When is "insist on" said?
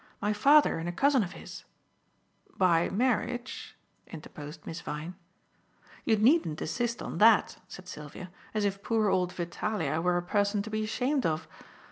6.59-7.19